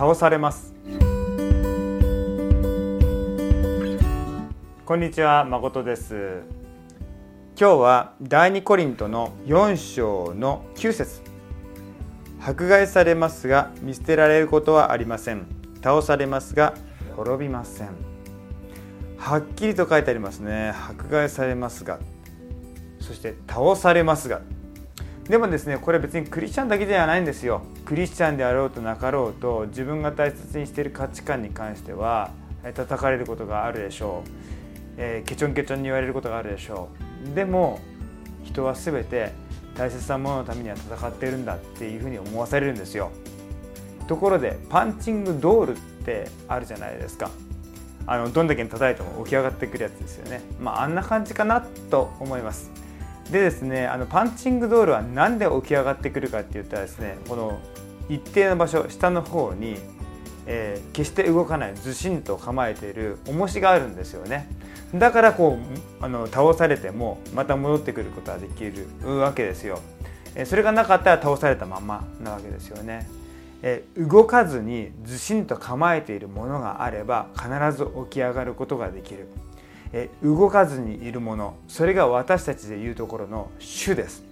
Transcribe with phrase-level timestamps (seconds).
[0.00, 0.72] 倒されます。
[4.86, 6.40] こんにちは誠です。
[7.54, 11.20] 今日は第二コリントの4章の9節。
[12.40, 15.44] 迫害されますが見捨てられることはありません。
[15.82, 16.72] 倒されますが
[17.14, 17.90] 滅びません。
[19.18, 20.70] はっきりと書いてありますね。
[20.70, 21.98] 迫害されますが。
[23.00, 24.40] そして倒されますが。
[25.30, 27.62] でもですねこれ別にクリスチャンだけではないんですよ。
[27.84, 32.32] クリスチャンであろうとなかろうと自分が大切にしている価値観に関しては
[32.74, 34.30] 叩かれることがあるでしょう、
[34.96, 36.88] えー、ケチョンケチョンに言われることがあるでしょ
[37.30, 37.34] う。
[37.36, 37.78] でも
[38.42, 39.30] 人は全て
[39.76, 43.12] 大切なもののためには戦ってるんだっていうふうに思わされるんですよ。
[44.08, 47.30] ところでパンチングドールってあるじゃないですか。
[48.04, 50.40] あのどんだけ叩いても起き上がってくるやつですよね。
[50.58, 52.68] まああんな感じかなと思います。
[53.30, 57.60] でですねあのパンチングドールは何で起き上がってくるかって言ったらですねこの
[58.08, 59.76] 一定の場所下の方に、
[60.46, 64.48] えー、決して動かないずしんと構えている重しがあるんですよね。
[64.94, 65.56] だからこ
[66.00, 69.78] うあの倒されてもまた戻ってくることができるわけですよ。
[70.44, 73.08] それがなかったら倒されたままなわけですよね。
[73.62, 79.28] え動かずにずしんと構えているものがあれば必ず起き上がることができる。
[80.22, 84.24] 動かずにいるものそれが私たちでいうところの主です。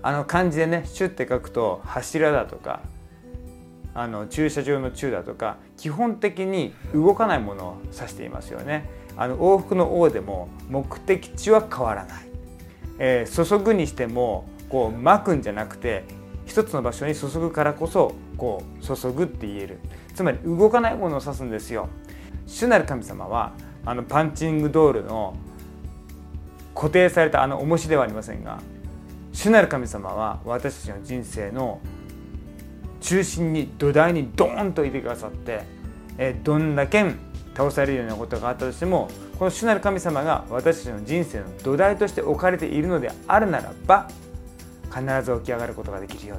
[0.00, 2.80] あの漢字でね「主」って書くと柱だとか
[3.94, 8.88] あの駐車場の駐だとか基本的に動かないものを指していますよね。
[9.16, 12.28] あの往復の王でも目的地は変わらない、
[13.00, 16.04] えー、注ぐにしてもこう巻くんじゃなくて
[16.46, 19.78] 一つの場所に注ぐからこそこう注ぐって言える。
[20.14, 21.88] つまり動かないものを指すんですよ。
[22.46, 23.52] 主なる神様は
[23.88, 25.34] あのパンチングドールの
[26.74, 28.60] 固定されたあの重しではありませんが
[29.32, 31.80] 主なる神様は私たちの人生の
[33.00, 35.62] 中心に土台にドーンといてくださって
[36.18, 37.02] えどんだけ
[37.54, 44.10] 倒されるようなことがあったとしてもこの主なる神様が私たちの人生の土台として置かれているのであるならば
[44.90, 46.38] 必ず起き上がることができるよ、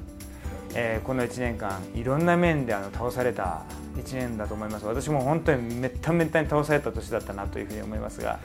[0.75, 3.63] えー、この1年間いろんな面であの倒された
[3.95, 4.85] 1年だと思います。
[4.85, 8.39] 私も本当にめっためったに倒された年だったなというふうに思いますが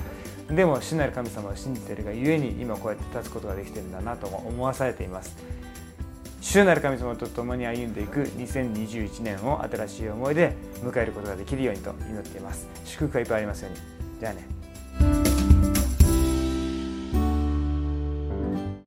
[0.50, 5.36] でも主なる神様を信じているがゆえに今こうやって立つことができてるんだなと思わされています。
[6.40, 12.68] 主なる神様と共に歩んでいく2021年を新しい思いで迎えることができるようにと祈っています。
[12.84, 14.20] 祝福がいっぱいありますように。
[14.20, 14.46] じゃあね。